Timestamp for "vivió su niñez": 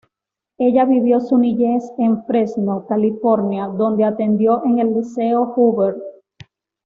0.85-1.91